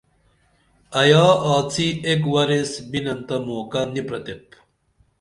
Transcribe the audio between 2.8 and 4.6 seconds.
بِنن تہ موقع نی پرتیب